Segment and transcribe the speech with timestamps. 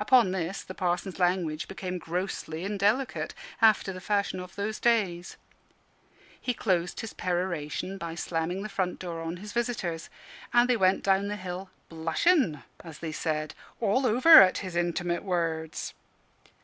[0.00, 5.36] Upon this the Parson's language became grossly indelicate, after the fashion of those days.
[6.40, 10.10] He closed his peroration by slamming the front door on his visitors;
[10.52, 15.22] and they went down the hill "blushing" (as they said) "all over, at his intimate
[15.22, 15.94] words."